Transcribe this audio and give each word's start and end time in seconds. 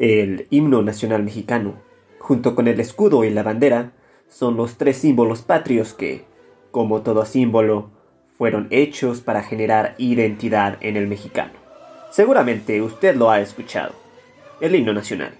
El 0.00 0.46
himno 0.48 0.80
nacional 0.80 1.22
mexicano, 1.22 1.74
junto 2.20 2.54
con 2.54 2.68
el 2.68 2.80
escudo 2.80 3.22
y 3.22 3.28
la 3.28 3.42
bandera, 3.42 3.92
son 4.30 4.56
los 4.56 4.78
tres 4.78 4.96
símbolos 4.96 5.42
patrios 5.42 5.92
que, 5.92 6.24
como 6.70 7.02
todo 7.02 7.26
símbolo, 7.26 7.90
fueron 8.38 8.66
hechos 8.70 9.20
para 9.20 9.42
generar 9.42 9.96
identidad 9.98 10.78
en 10.80 10.96
el 10.96 11.06
mexicano. 11.06 11.52
Seguramente 12.10 12.80
usted 12.80 13.14
lo 13.14 13.30
ha 13.30 13.42
escuchado. 13.42 13.92
El 14.62 14.74
himno 14.74 14.94
nacional. 14.94 15.34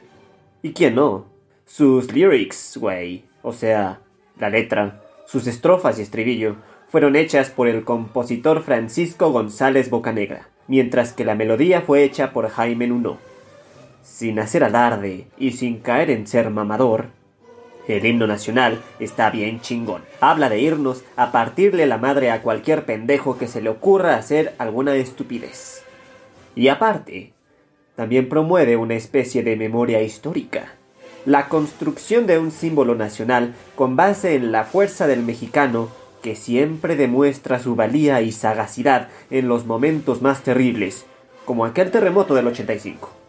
¿Y 0.60 0.74
quién 0.74 0.96
no? 0.96 1.24
Sus 1.64 2.12
lyrics, 2.12 2.76
güey, 2.76 3.24
o 3.40 3.54
sea, 3.54 4.00
la 4.38 4.50
letra, 4.50 5.00
sus 5.24 5.46
estrofas 5.46 5.98
y 5.98 6.02
estribillo, 6.02 6.56
fueron 6.90 7.16
hechas 7.16 7.48
por 7.48 7.66
el 7.66 7.82
compositor 7.82 8.62
Francisco 8.62 9.32
González 9.32 9.88
Bocanegra, 9.88 10.50
mientras 10.68 11.14
que 11.14 11.24
la 11.24 11.34
melodía 11.34 11.80
fue 11.80 12.04
hecha 12.04 12.34
por 12.34 12.50
Jaime 12.50 12.88
Nuno 12.88 13.29
sin 14.02 14.38
hacer 14.38 14.64
alarde 14.64 15.26
y 15.38 15.52
sin 15.52 15.78
caer 15.78 16.10
en 16.10 16.26
ser 16.26 16.50
mamador, 16.50 17.08
el 17.88 18.06
himno 18.06 18.26
nacional 18.26 18.80
está 19.00 19.30
bien 19.30 19.60
chingón. 19.60 20.02
Habla 20.20 20.48
de 20.48 20.60
irnos 20.60 21.02
a 21.16 21.32
partirle 21.32 21.86
la 21.86 21.98
madre 21.98 22.30
a 22.30 22.42
cualquier 22.42 22.84
pendejo 22.84 23.36
que 23.38 23.48
se 23.48 23.60
le 23.60 23.70
ocurra 23.70 24.16
hacer 24.16 24.54
alguna 24.58 24.94
estupidez. 24.94 25.82
Y 26.54 26.68
aparte, 26.68 27.32
también 27.96 28.28
promueve 28.28 28.76
una 28.76 28.94
especie 28.94 29.42
de 29.42 29.56
memoria 29.56 30.02
histórica. 30.02 30.74
La 31.26 31.48
construcción 31.48 32.26
de 32.26 32.38
un 32.38 32.50
símbolo 32.50 32.94
nacional 32.94 33.54
con 33.74 33.96
base 33.96 34.34
en 34.34 34.52
la 34.52 34.64
fuerza 34.64 35.06
del 35.06 35.22
mexicano 35.22 35.88
que 36.22 36.36
siempre 36.36 36.96
demuestra 36.96 37.58
su 37.58 37.74
valía 37.76 38.20
y 38.20 38.32
sagacidad 38.32 39.08
en 39.30 39.48
los 39.48 39.66
momentos 39.66 40.22
más 40.22 40.42
terribles, 40.42 41.06
como 41.44 41.64
aquel 41.64 41.90
terremoto 41.90 42.34
del 42.34 42.46
85. 42.46 43.19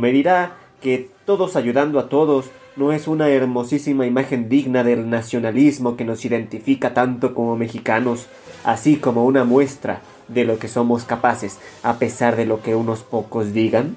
Me 0.00 0.12
dirá 0.12 0.56
que 0.80 1.10
todos 1.24 1.56
ayudando 1.56 1.98
a 1.98 2.08
todos 2.08 2.50
no 2.76 2.92
es 2.92 3.08
una 3.08 3.28
hermosísima 3.28 4.06
imagen 4.06 4.48
digna 4.48 4.84
del 4.84 5.10
nacionalismo 5.10 5.96
que 5.96 6.04
nos 6.04 6.24
identifica 6.24 6.94
tanto 6.94 7.34
como 7.34 7.56
mexicanos, 7.56 8.26
así 8.64 8.96
como 8.96 9.24
una 9.24 9.44
muestra 9.44 10.00
de 10.28 10.44
lo 10.44 10.58
que 10.58 10.68
somos 10.68 11.04
capaces 11.04 11.58
a 11.82 11.98
pesar 11.98 12.36
de 12.36 12.46
lo 12.46 12.62
que 12.62 12.76
unos 12.76 13.02
pocos 13.02 13.52
digan. 13.52 13.96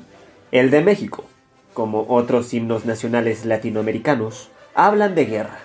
El 0.52 0.72
de 0.72 0.82
México, 0.82 1.26
como 1.74 2.06
otros 2.10 2.54
himnos 2.54 2.86
nacionales 2.86 3.46
latinoamericanos, 3.46 4.50
hablan 4.74 5.14
de 5.14 5.26
guerra, 5.26 5.60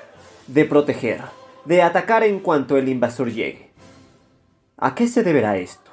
de 0.46 0.64
proteger, 0.66 1.20
de 1.64 1.82
atacar 1.82 2.22
en 2.22 2.40
cuanto 2.40 2.76
el 2.76 2.88
invasor 2.88 3.32
llegue. 3.32 3.70
¿A 4.76 4.94
qué 4.94 5.08
se 5.08 5.22
deberá 5.22 5.56
esto? 5.56 5.85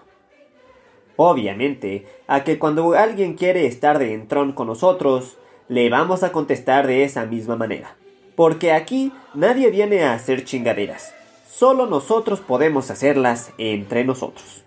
Obviamente, 1.15 2.05
a 2.27 2.43
que 2.43 2.57
cuando 2.59 2.93
alguien 2.93 3.35
quiere 3.35 3.65
estar 3.65 3.99
de 3.99 4.13
entrón 4.13 4.53
con 4.53 4.67
nosotros, 4.67 5.37
le 5.67 5.89
vamos 5.89 6.23
a 6.23 6.31
contestar 6.31 6.87
de 6.87 7.03
esa 7.03 7.25
misma 7.25 7.55
manera. 7.55 7.95
Porque 8.35 8.71
aquí 8.71 9.11
nadie 9.33 9.69
viene 9.69 10.03
a 10.03 10.13
hacer 10.13 10.43
chingaderas. 10.43 11.13
Solo 11.47 11.85
nosotros 11.85 12.39
podemos 12.39 12.89
hacerlas 12.89 13.51
entre 13.57 14.03
nosotros. 14.03 14.63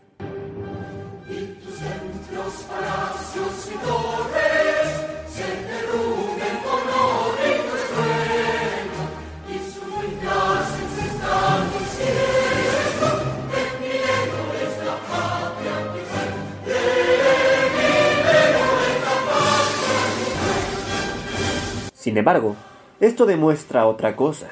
Sin 22.07 22.17
embargo, 22.17 22.55
esto 23.01 23.27
demuestra 23.27 23.85
otra 23.89 24.15
cosa. 24.15 24.47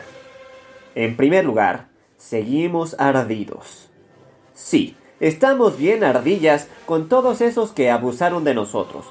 En 0.96 1.16
primer 1.16 1.44
lugar, 1.44 1.86
seguimos 2.16 2.96
ardidos. 2.98 3.88
Sí, 4.54 4.96
estamos 5.20 5.78
bien 5.78 6.02
ardillas 6.02 6.66
con 6.84 7.08
todos 7.08 7.40
esos 7.40 7.70
que 7.70 7.92
abusaron 7.92 8.42
de 8.42 8.54
nosotros. 8.54 9.06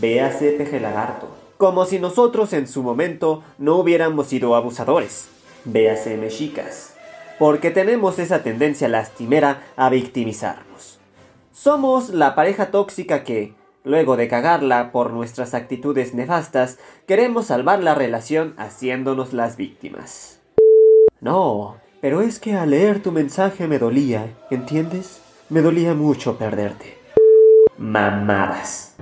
Véase 0.00 0.50
peje 0.58 0.80
lagarto. 0.80 1.28
Como 1.56 1.86
si 1.86 2.00
nosotros 2.00 2.52
en 2.52 2.66
su 2.66 2.82
momento 2.82 3.44
no 3.58 3.76
hubiéramos 3.76 4.26
sido 4.26 4.56
abusadores. 4.56 5.28
Véase 5.64 6.16
mexicas. 6.16 6.96
Porque 7.38 7.70
tenemos 7.70 8.18
esa 8.18 8.42
tendencia 8.42 8.88
lastimera 8.88 9.62
a 9.76 9.88
victimizarnos. 9.88 10.98
Somos 11.52 12.08
la 12.08 12.34
pareja 12.34 12.72
tóxica 12.72 13.22
que, 13.22 13.54
Luego 13.84 14.16
de 14.16 14.28
cagarla 14.28 14.92
por 14.92 15.12
nuestras 15.12 15.52
actitudes 15.52 16.14
nefastas, 16.14 16.78
queremos 17.06 17.46
salvar 17.46 17.82
la 17.82 17.94
relación 17.94 18.54
haciéndonos 18.56 19.34
las 19.34 19.58
víctimas. 19.58 20.40
No, 21.20 21.76
pero 22.00 22.22
es 22.22 22.38
que 22.38 22.54
al 22.54 22.70
leer 22.70 23.02
tu 23.02 23.12
mensaje 23.12 23.68
me 23.68 23.78
dolía, 23.78 24.32
¿entiendes? 24.50 25.20
Me 25.50 25.60
dolía 25.60 25.92
mucho 25.92 26.38
perderte. 26.38 26.96
Mamadas. 27.76 28.96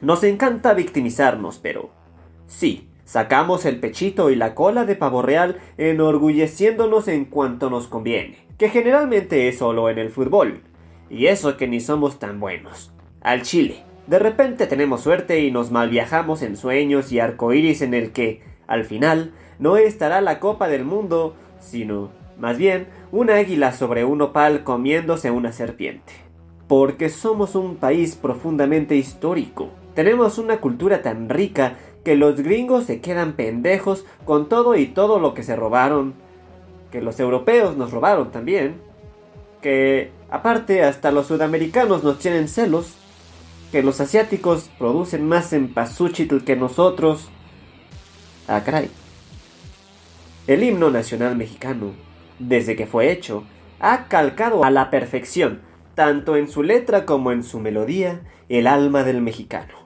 Nos 0.00 0.24
encanta 0.24 0.72
victimizarnos, 0.74 1.58
pero 1.58 1.90
sí, 2.46 2.88
sacamos 3.04 3.66
el 3.66 3.80
pechito 3.80 4.30
y 4.30 4.36
la 4.36 4.54
cola 4.54 4.84
de 4.84 4.96
pavo 4.96 5.20
real 5.20 5.58
enorgulleciéndonos 5.76 7.08
en 7.08 7.26
cuanto 7.26 7.68
nos 7.68 7.86
conviene, 7.86 8.38
que 8.56 8.68
generalmente 8.70 9.48
es 9.48 9.58
solo 9.58 9.90
en 9.90 9.98
el 9.98 10.10
fútbol, 10.10 10.62
y 11.10 11.26
eso 11.26 11.56
que 11.56 11.68
ni 11.68 11.80
somos 11.80 12.18
tan 12.18 12.40
buenos. 12.40 12.92
Al 13.20 13.42
chile. 13.42 13.82
De 14.06 14.18
repente 14.18 14.66
tenemos 14.66 15.02
suerte 15.02 15.40
y 15.40 15.50
nos 15.50 15.70
malviajamos 15.70 16.42
en 16.42 16.56
sueños 16.56 17.12
y 17.12 17.20
arcoíris 17.20 17.82
en 17.82 17.94
el 17.94 18.12
que, 18.12 18.42
al 18.66 18.84
final, 18.84 19.32
no 19.58 19.76
estará 19.76 20.20
la 20.20 20.40
Copa 20.40 20.68
del 20.68 20.84
Mundo, 20.84 21.36
sino, 21.60 22.10
más 22.38 22.56
bien, 22.56 22.88
un 23.12 23.28
águila 23.28 23.72
sobre 23.72 24.04
un 24.04 24.22
opal 24.22 24.64
comiéndose 24.64 25.30
una 25.30 25.52
serpiente. 25.52 26.12
Porque 26.66 27.08
somos 27.08 27.54
un 27.54 27.76
país 27.76 28.16
profundamente 28.16 28.96
histórico. 28.96 29.70
Tenemos 29.94 30.38
una 30.38 30.58
cultura 30.60 31.02
tan 31.02 31.28
rica 31.28 31.76
que 32.04 32.16
los 32.16 32.40
gringos 32.40 32.84
se 32.84 33.00
quedan 33.00 33.34
pendejos 33.34 34.04
con 34.24 34.48
todo 34.48 34.76
y 34.76 34.86
todo 34.86 35.18
lo 35.18 35.34
que 35.34 35.42
se 35.42 35.56
robaron. 35.56 36.14
Que 36.90 37.00
los 37.00 37.20
europeos 37.20 37.76
nos 37.76 37.92
robaron 37.92 38.30
también. 38.30 38.80
Que 39.60 40.10
aparte 40.30 40.82
hasta 40.82 41.10
los 41.10 41.26
sudamericanos 41.26 42.04
nos 42.04 42.18
tienen 42.18 42.48
celos. 42.48 42.94
Que 43.72 43.82
los 43.82 44.00
asiáticos 44.00 44.70
producen 44.78 45.28
más 45.28 45.52
en 45.52 45.72
Pasuchitl 45.72 46.38
que 46.38 46.56
nosotros. 46.56 47.30
Ah, 48.48 48.62
caray. 48.64 48.90
El 50.46 50.64
himno 50.64 50.90
nacional 50.90 51.36
mexicano, 51.36 51.92
desde 52.40 52.74
que 52.74 52.86
fue 52.86 53.12
hecho, 53.12 53.44
ha 53.78 54.08
calcado 54.08 54.64
a 54.64 54.70
la 54.70 54.90
perfección, 54.90 55.60
tanto 55.94 56.34
en 56.34 56.48
su 56.48 56.62
letra 56.62 57.06
como 57.06 57.30
en 57.30 57.44
su 57.44 57.60
melodía, 57.60 58.22
el 58.48 58.66
alma 58.66 59.04
del 59.04 59.20
mexicano. 59.20 59.79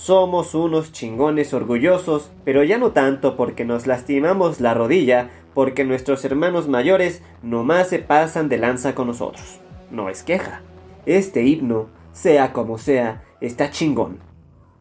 Somos 0.00 0.54
unos 0.54 0.92
chingones 0.92 1.52
orgullosos, 1.52 2.30
pero 2.42 2.64
ya 2.64 2.78
no 2.78 2.92
tanto 2.92 3.36
porque 3.36 3.66
nos 3.66 3.86
lastimamos 3.86 4.58
la 4.58 4.72
rodilla, 4.72 5.28
porque 5.52 5.84
nuestros 5.84 6.24
hermanos 6.24 6.68
mayores 6.68 7.22
nomás 7.42 7.88
se 7.90 7.98
pasan 7.98 8.48
de 8.48 8.56
lanza 8.56 8.94
con 8.94 9.08
nosotros. 9.08 9.60
No 9.90 10.08
es 10.08 10.22
queja. 10.22 10.62
Este 11.04 11.42
himno, 11.42 11.88
sea 12.14 12.54
como 12.54 12.78
sea, 12.78 13.24
está 13.42 13.68
chingón. 13.68 14.20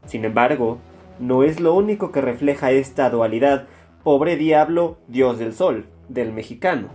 Sin 0.05 0.23
embargo, 0.23 0.77
no 1.19 1.43
es 1.43 1.59
lo 1.59 1.73
único 1.73 2.13
que 2.13 2.21
refleja 2.21 2.71
esta 2.71 3.09
dualidad 3.09 3.67
pobre 4.05 4.37
diablo, 4.37 4.99
dios 5.09 5.37
del 5.37 5.51
sol, 5.51 5.87
del 6.07 6.31
mexicano. 6.31 6.87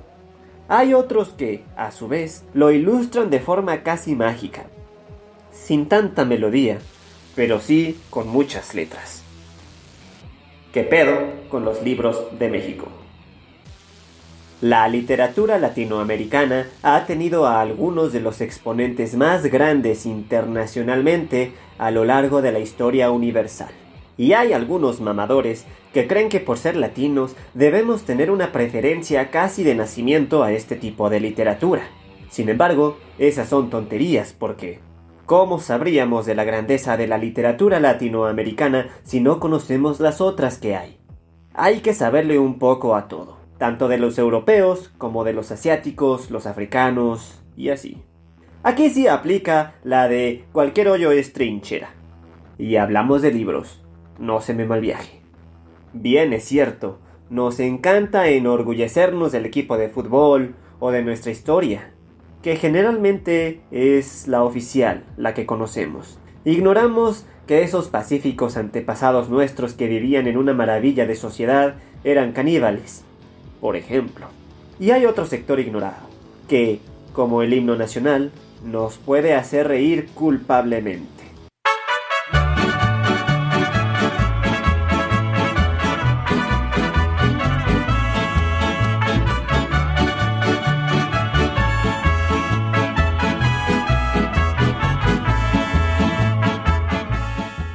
Hay 0.68 0.94
otros 0.94 1.34
que, 1.34 1.62
a 1.76 1.90
su 1.90 2.08
vez, 2.08 2.46
lo 2.54 2.70
ilustran 2.70 3.28
de 3.28 3.40
forma 3.40 3.82
casi 3.82 4.14
mágica, 4.14 4.64
sin 5.50 5.88
tanta 5.90 6.24
melodía, 6.24 6.78
pero 7.34 7.60
sí 7.60 7.98
con 8.10 8.28
muchas 8.28 8.74
letras. 8.74 9.22
¿Qué 10.72 10.82
pedo 10.82 11.18
con 11.48 11.64
los 11.64 11.82
libros 11.82 12.26
de 12.38 12.48
México? 12.48 12.88
La 14.60 14.88
literatura 14.88 15.58
latinoamericana 15.58 16.68
ha 16.82 17.04
tenido 17.06 17.46
a 17.46 17.60
algunos 17.60 18.12
de 18.12 18.20
los 18.20 18.40
exponentes 18.40 19.14
más 19.14 19.44
grandes 19.46 20.06
internacionalmente 20.06 21.52
a 21.76 21.90
lo 21.90 22.04
largo 22.04 22.40
de 22.40 22.52
la 22.52 22.60
historia 22.60 23.10
universal. 23.10 23.68
Y 24.16 24.32
hay 24.32 24.52
algunos 24.52 25.00
mamadores 25.00 25.66
que 25.92 26.06
creen 26.06 26.28
que 26.28 26.40
por 26.40 26.56
ser 26.56 26.76
latinos 26.76 27.36
debemos 27.52 28.04
tener 28.04 28.30
una 28.30 28.52
preferencia 28.52 29.30
casi 29.30 29.64
de 29.64 29.74
nacimiento 29.74 30.44
a 30.44 30.52
este 30.52 30.76
tipo 30.76 31.10
de 31.10 31.20
literatura. 31.20 31.82
Sin 32.30 32.48
embargo, 32.48 32.96
esas 33.18 33.48
son 33.48 33.70
tonterías 33.70 34.32
porque 34.32 34.78
¿cómo 35.26 35.60
sabríamos 35.60 36.26
de 36.26 36.34
la 36.34 36.44
grandeza 36.44 36.96
de 36.96 37.06
la 37.06 37.18
literatura 37.18 37.80
latinoamericana 37.80 38.88
si 39.02 39.20
no 39.20 39.40
conocemos 39.40 40.00
las 40.00 40.20
otras 40.20 40.58
que 40.58 40.76
hay? 40.76 40.98
Hay 41.54 41.80
que 41.80 41.94
saberle 41.94 42.38
un 42.38 42.58
poco 42.58 42.96
a 42.96 43.08
todo, 43.08 43.38
tanto 43.58 43.88
de 43.88 43.98
los 43.98 44.18
europeos 44.18 44.92
como 44.98 45.24
de 45.24 45.32
los 45.32 45.52
asiáticos, 45.52 46.30
los 46.30 46.46
africanos 46.46 47.42
y 47.56 47.70
así. 47.70 48.02
Aquí 48.62 48.90
sí 48.90 49.06
aplica 49.06 49.74
la 49.84 50.08
de 50.08 50.44
cualquier 50.52 50.88
hoyo 50.88 51.12
es 51.12 51.32
trinchera. 51.32 51.90
Y 52.56 52.76
hablamos 52.76 53.22
de 53.22 53.32
libros 53.32 53.84
no 54.18 54.40
se 54.40 54.54
me 54.54 54.64
malviaje. 54.64 55.20
Bien, 55.92 56.32
es 56.32 56.44
cierto, 56.44 56.98
nos 57.30 57.60
encanta 57.60 58.28
enorgullecernos 58.28 59.32
del 59.32 59.46
equipo 59.46 59.76
de 59.76 59.88
fútbol 59.88 60.54
o 60.80 60.90
de 60.90 61.02
nuestra 61.02 61.32
historia, 61.32 61.93
que 62.44 62.56
generalmente 62.56 63.62
es 63.70 64.28
la 64.28 64.44
oficial, 64.44 65.02
la 65.16 65.32
que 65.32 65.46
conocemos. 65.46 66.18
Ignoramos 66.44 67.24
que 67.46 67.62
esos 67.62 67.88
pacíficos 67.88 68.58
antepasados 68.58 69.30
nuestros 69.30 69.72
que 69.72 69.88
vivían 69.88 70.26
en 70.26 70.36
una 70.36 70.52
maravilla 70.52 71.06
de 71.06 71.16
sociedad 71.16 71.76
eran 72.04 72.32
caníbales, 72.32 73.02
por 73.62 73.76
ejemplo. 73.76 74.26
Y 74.78 74.90
hay 74.90 75.06
otro 75.06 75.24
sector 75.24 75.58
ignorado, 75.58 76.06
que, 76.46 76.80
como 77.14 77.40
el 77.40 77.54
himno 77.54 77.76
nacional, 77.76 78.30
nos 78.62 78.98
puede 78.98 79.32
hacer 79.32 79.68
reír 79.68 80.08
culpablemente. 80.14 81.13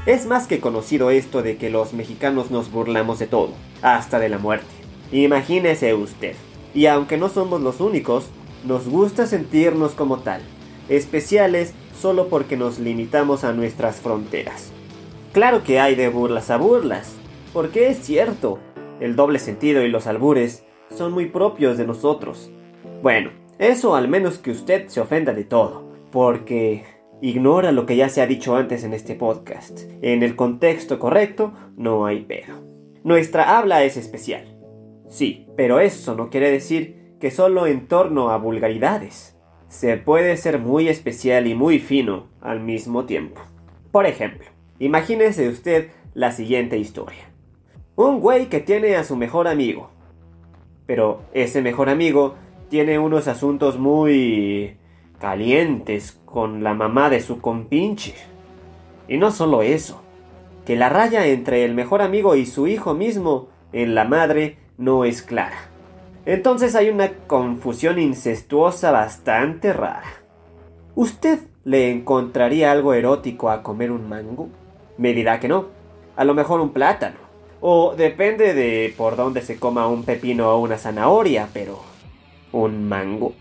Es 0.09 0.25
más 0.25 0.47
que 0.47 0.59
conocido 0.59 1.11
esto 1.11 1.43
de 1.43 1.57
que 1.57 1.69
los 1.69 1.93
mexicanos 1.93 2.49
nos 2.49 2.71
burlamos 2.71 3.19
de 3.19 3.27
todo, 3.27 3.51
hasta 3.83 4.17
de 4.17 4.27
la 4.27 4.39
muerte. 4.39 4.65
Imagínese 5.11 5.93
usted. 5.93 6.33
Y 6.73 6.87
aunque 6.87 7.15
no 7.17 7.29
somos 7.29 7.61
los 7.61 7.79
únicos, 7.79 8.25
nos 8.65 8.87
gusta 8.89 9.27
sentirnos 9.27 9.91
como 9.91 10.17
tal, 10.17 10.41
especiales 10.89 11.75
solo 11.93 12.27
porque 12.27 12.57
nos 12.57 12.79
limitamos 12.79 13.43
a 13.43 13.53
nuestras 13.53 13.97
fronteras. 13.97 14.71
Claro 15.31 15.63
que 15.63 15.79
hay 15.79 15.93
de 15.93 16.09
burlas 16.09 16.49
a 16.49 16.57
burlas, 16.57 17.13
porque 17.53 17.89
es 17.89 17.99
cierto, 17.99 18.57
el 18.99 19.15
doble 19.15 19.37
sentido 19.37 19.83
y 19.83 19.89
los 19.89 20.07
albures 20.07 20.63
son 20.89 21.11
muy 21.11 21.27
propios 21.27 21.77
de 21.77 21.85
nosotros. 21.85 22.49
Bueno, 23.03 23.29
eso 23.59 23.93
al 23.93 24.07
menos 24.07 24.39
que 24.39 24.49
usted 24.49 24.87
se 24.87 25.01
ofenda 25.01 25.33
de 25.33 25.43
todo, 25.43 25.83
porque 26.11 26.98
Ignora 27.21 27.73
lo 27.73 27.85
que 27.85 27.97
ya 27.97 28.07
se 28.07 28.21
ha 28.21 28.27
dicho 28.27 28.55
antes 28.55 28.85
en 28.85 28.93
este 28.93 29.13
podcast. 29.13 29.81
En 30.01 30.23
el 30.23 30.37
contexto 30.37 30.99
correcto 30.99 31.51
no 31.75 32.05
hay 32.05 32.21
pedo. 32.21 32.63
Nuestra 33.03 33.57
habla 33.57 33.83
es 33.83 33.97
especial. 33.97 34.57
Sí, 35.09 35.47
pero 35.57 35.81
eso 35.81 36.15
no 36.15 36.29
quiere 36.29 36.49
decir 36.49 37.15
que 37.19 37.29
solo 37.29 37.67
en 37.67 37.87
torno 37.87 38.29
a 38.29 38.37
vulgaridades. 38.37 39.35
Se 39.67 39.97
puede 39.97 40.37
ser 40.37 40.59
muy 40.59 40.87
especial 40.87 41.45
y 41.47 41.55
muy 41.55 41.79
fino 41.79 42.27
al 42.39 42.61
mismo 42.61 43.05
tiempo. 43.05 43.41
Por 43.91 44.05
ejemplo, 44.05 44.47
imagínese 44.79 45.49
usted 45.49 45.89
la 46.13 46.31
siguiente 46.31 46.77
historia. 46.77 47.33
Un 47.97 48.21
güey 48.21 48.47
que 48.47 48.61
tiene 48.61 48.95
a 48.95 49.03
su 49.03 49.17
mejor 49.17 49.49
amigo. 49.49 49.89
Pero 50.85 51.21
ese 51.33 51.61
mejor 51.61 51.89
amigo 51.89 52.35
tiene 52.69 52.97
unos 52.97 53.27
asuntos 53.27 53.77
muy 53.77 54.78
calientes 55.19 56.19
con 56.25 56.63
la 56.63 56.73
mamá 56.73 57.09
de 57.09 57.21
su 57.21 57.41
compinche. 57.41 58.15
Y 59.07 59.17
no 59.17 59.31
solo 59.31 59.61
eso, 59.61 60.01
que 60.65 60.75
la 60.75 60.89
raya 60.89 61.25
entre 61.27 61.65
el 61.65 61.73
mejor 61.73 62.01
amigo 62.01 62.35
y 62.35 62.45
su 62.45 62.67
hijo 62.67 62.93
mismo 62.93 63.47
en 63.73 63.95
la 63.95 64.05
madre 64.05 64.57
no 64.77 65.03
es 65.03 65.21
clara. 65.21 65.57
Entonces 66.25 66.75
hay 66.75 66.89
una 66.89 67.11
confusión 67.27 67.99
incestuosa 67.99 68.91
bastante 68.91 69.73
rara. 69.73 70.03
¿Usted 70.95 71.39
le 71.63 71.91
encontraría 71.91 72.71
algo 72.71 72.93
erótico 72.93 73.49
a 73.49 73.63
comer 73.63 73.91
un 73.91 74.07
mango? 74.07 74.49
Me 74.97 75.13
dirá 75.13 75.39
que 75.39 75.47
no. 75.47 75.67
A 76.15 76.23
lo 76.23 76.33
mejor 76.33 76.59
un 76.61 76.71
plátano. 76.71 77.17
O 77.61 77.95
depende 77.95 78.53
de 78.53 78.93
por 78.97 79.15
dónde 79.15 79.41
se 79.41 79.59
coma 79.59 79.87
un 79.87 80.03
pepino 80.03 80.49
o 80.49 80.59
una 80.59 80.77
zanahoria, 80.77 81.49
pero... 81.53 81.79
¿Un 82.51 82.87
mango? 82.87 83.33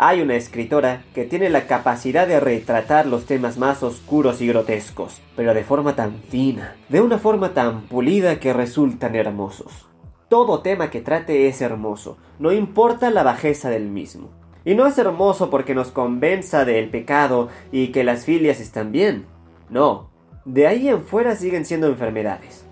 Hay 0.00 0.20
una 0.20 0.36
escritora 0.36 1.02
que 1.12 1.24
tiene 1.24 1.50
la 1.50 1.66
capacidad 1.66 2.28
de 2.28 2.38
retratar 2.38 3.06
los 3.06 3.26
temas 3.26 3.58
más 3.58 3.82
oscuros 3.82 4.40
y 4.40 4.46
grotescos, 4.46 5.20
pero 5.34 5.54
de 5.54 5.64
forma 5.64 5.96
tan 5.96 6.22
fina, 6.22 6.76
de 6.88 7.00
una 7.00 7.18
forma 7.18 7.52
tan 7.52 7.82
pulida 7.88 8.38
que 8.38 8.52
resultan 8.52 9.16
hermosos. 9.16 9.88
Todo 10.28 10.62
tema 10.62 10.88
que 10.90 11.00
trate 11.00 11.48
es 11.48 11.60
hermoso, 11.62 12.16
no 12.38 12.52
importa 12.52 13.10
la 13.10 13.24
bajeza 13.24 13.70
del 13.70 13.90
mismo. 13.90 14.30
Y 14.64 14.76
no 14.76 14.86
es 14.86 14.96
hermoso 14.98 15.50
porque 15.50 15.74
nos 15.74 15.90
convenza 15.90 16.64
del 16.64 16.90
pecado 16.90 17.48
y 17.72 17.88
que 17.88 18.04
las 18.04 18.24
filias 18.24 18.60
están 18.60 18.92
bien. 18.92 19.26
No, 19.68 20.10
de 20.44 20.68
ahí 20.68 20.88
en 20.88 21.02
fuera 21.02 21.34
siguen 21.34 21.64
siendo 21.64 21.88
enfermedades. 21.88 22.64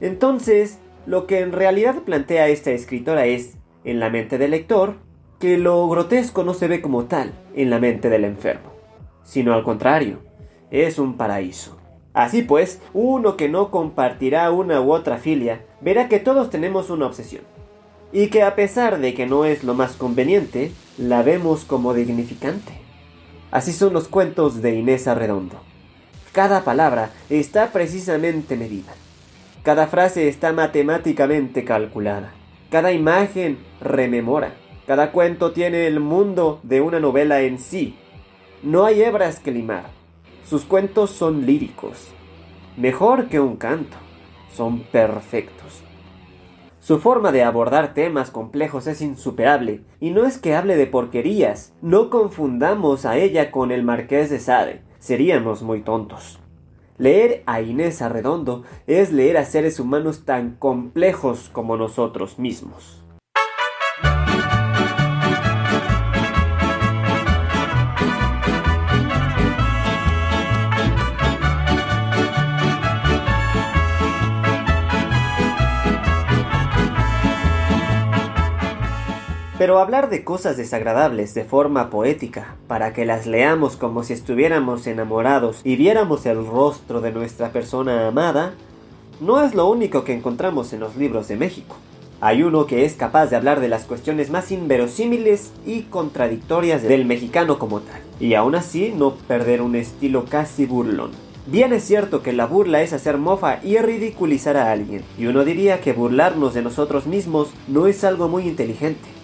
Entonces, 0.00 0.80
lo 1.06 1.28
que 1.28 1.42
en 1.42 1.52
realidad 1.52 2.02
plantea 2.04 2.48
esta 2.48 2.72
escritora 2.72 3.26
es, 3.26 3.56
en 3.84 4.00
la 4.00 4.10
mente 4.10 4.36
del 4.36 4.50
lector, 4.50 5.05
que 5.38 5.58
lo 5.58 5.86
grotesco 5.88 6.44
no 6.44 6.54
se 6.54 6.68
ve 6.68 6.80
como 6.80 7.04
tal 7.04 7.32
en 7.54 7.70
la 7.70 7.78
mente 7.78 8.08
del 8.08 8.24
enfermo, 8.24 8.72
sino 9.22 9.52
al 9.52 9.62
contrario, 9.62 10.20
es 10.70 10.98
un 10.98 11.16
paraíso. 11.16 11.76
Así 12.14 12.42
pues, 12.42 12.80
uno 12.94 13.36
que 13.36 13.48
no 13.48 13.70
compartirá 13.70 14.50
una 14.50 14.80
u 14.80 14.92
otra 14.92 15.18
filia, 15.18 15.66
verá 15.82 16.08
que 16.08 16.18
todos 16.18 16.48
tenemos 16.48 16.88
una 16.88 17.06
obsesión. 17.06 17.42
Y 18.12 18.28
que 18.28 18.42
a 18.42 18.54
pesar 18.54 18.98
de 19.00 19.12
que 19.12 19.26
no 19.26 19.44
es 19.44 19.64
lo 19.64 19.74
más 19.74 19.92
conveniente, 19.92 20.72
la 20.96 21.22
vemos 21.22 21.64
como 21.64 21.92
dignificante. 21.92 22.72
Así 23.50 23.72
son 23.72 23.92
los 23.92 24.08
cuentos 24.08 24.62
de 24.62 24.74
Inés 24.74 25.06
Arredondo. 25.06 25.60
Cada 26.32 26.64
palabra 26.64 27.10
está 27.28 27.72
precisamente 27.72 28.56
medida. 28.56 28.92
Cada 29.62 29.86
frase 29.86 30.28
está 30.28 30.52
matemáticamente 30.52 31.64
calculada. 31.64 32.32
Cada 32.70 32.92
imagen 32.92 33.58
rememora. 33.80 34.52
Cada 34.86 35.10
cuento 35.10 35.50
tiene 35.50 35.88
el 35.88 35.98
mundo 35.98 36.60
de 36.62 36.80
una 36.80 37.00
novela 37.00 37.40
en 37.40 37.58
sí. 37.58 37.96
No 38.62 38.84
hay 38.84 39.02
hebras 39.02 39.40
que 39.40 39.50
limar. 39.50 39.86
Sus 40.44 40.64
cuentos 40.64 41.10
son 41.10 41.44
líricos. 41.44 42.08
Mejor 42.76 43.26
que 43.26 43.40
un 43.40 43.56
canto. 43.56 43.96
Son 44.52 44.80
perfectos. 44.80 45.82
Su 46.78 47.00
forma 47.00 47.32
de 47.32 47.42
abordar 47.42 47.94
temas 47.94 48.30
complejos 48.30 48.86
es 48.86 49.02
insuperable, 49.02 49.80
y 49.98 50.10
no 50.10 50.24
es 50.24 50.38
que 50.38 50.54
hable 50.54 50.76
de 50.76 50.86
porquerías, 50.86 51.72
no 51.82 52.10
confundamos 52.10 53.04
a 53.06 53.16
ella 53.16 53.50
con 53.50 53.72
el 53.72 53.82
marqués 53.82 54.30
de 54.30 54.38
Sade, 54.38 54.82
seríamos 55.00 55.62
muy 55.62 55.80
tontos. 55.80 56.38
Leer 56.96 57.42
a 57.46 57.60
Inés 57.60 58.02
Arredondo 58.02 58.62
es 58.86 59.12
leer 59.12 59.36
a 59.36 59.44
seres 59.44 59.80
humanos 59.80 60.24
tan 60.24 60.52
complejos 60.52 61.50
como 61.52 61.76
nosotros 61.76 62.38
mismos. 62.38 63.02
Pero 79.58 79.78
hablar 79.78 80.10
de 80.10 80.22
cosas 80.22 80.58
desagradables 80.58 81.32
de 81.32 81.44
forma 81.44 81.88
poética, 81.88 82.56
para 82.68 82.92
que 82.92 83.06
las 83.06 83.26
leamos 83.26 83.76
como 83.76 84.02
si 84.02 84.12
estuviéramos 84.12 84.86
enamorados 84.86 85.62
y 85.64 85.76
viéramos 85.76 86.26
el 86.26 86.46
rostro 86.46 87.00
de 87.00 87.10
nuestra 87.10 87.52
persona 87.52 88.06
amada, 88.06 88.52
no 89.18 89.42
es 89.42 89.54
lo 89.54 89.66
único 89.66 90.04
que 90.04 90.12
encontramos 90.12 90.74
en 90.74 90.80
los 90.80 90.96
libros 90.96 91.28
de 91.28 91.36
México. 91.36 91.74
Hay 92.20 92.42
uno 92.42 92.66
que 92.66 92.84
es 92.84 92.94
capaz 92.94 93.28
de 93.28 93.36
hablar 93.36 93.60
de 93.60 93.68
las 93.68 93.84
cuestiones 93.84 94.28
más 94.28 94.52
inverosímiles 94.52 95.52
y 95.64 95.84
contradictorias 95.84 96.82
del 96.82 97.06
mexicano 97.06 97.58
como 97.58 97.80
tal, 97.80 98.02
y 98.20 98.34
aún 98.34 98.56
así 98.56 98.92
no 98.94 99.14
perder 99.14 99.62
un 99.62 99.74
estilo 99.74 100.26
casi 100.26 100.66
burlón. 100.66 101.12
Bien 101.46 101.72
es 101.72 101.84
cierto 101.84 102.22
que 102.22 102.34
la 102.34 102.44
burla 102.44 102.82
es 102.82 102.92
hacer 102.92 103.16
mofa 103.16 103.60
y 103.64 103.78
ridiculizar 103.78 104.58
a 104.58 104.70
alguien, 104.70 105.02
y 105.16 105.26
uno 105.26 105.46
diría 105.46 105.80
que 105.80 105.94
burlarnos 105.94 106.52
de 106.52 106.60
nosotros 106.60 107.06
mismos 107.06 107.48
no 107.68 107.86
es 107.86 108.04
algo 108.04 108.28
muy 108.28 108.46
inteligente. 108.46 109.15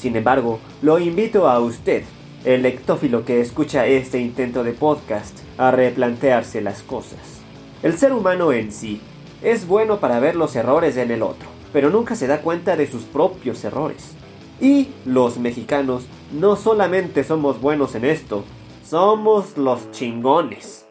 Sin 0.00 0.16
embargo, 0.16 0.60
lo 0.80 0.98
invito 0.98 1.46
a 1.46 1.60
usted, 1.60 2.04
el 2.46 2.62
lectófilo 2.62 3.26
que 3.26 3.42
escucha 3.42 3.84
este 3.84 4.18
intento 4.18 4.64
de 4.64 4.72
podcast, 4.72 5.38
a 5.58 5.72
replantearse 5.72 6.62
las 6.62 6.82
cosas. 6.82 7.42
El 7.82 7.98
ser 7.98 8.14
humano 8.14 8.50
en 8.50 8.72
sí 8.72 9.02
es 9.42 9.68
bueno 9.68 10.00
para 10.00 10.18
ver 10.18 10.36
los 10.36 10.56
errores 10.56 10.96
en 10.96 11.10
el 11.10 11.20
otro, 11.20 11.46
pero 11.74 11.90
nunca 11.90 12.14
se 12.14 12.26
da 12.26 12.40
cuenta 12.40 12.76
de 12.76 12.86
sus 12.86 13.02
propios 13.02 13.62
errores. 13.62 14.14
Y 14.58 14.88
los 15.04 15.38
mexicanos 15.38 16.06
no 16.32 16.56
solamente 16.56 17.22
somos 17.22 17.60
buenos 17.60 17.94
en 17.94 18.06
esto, 18.06 18.44
somos 18.82 19.58
los 19.58 19.90
chingones. 19.90 20.88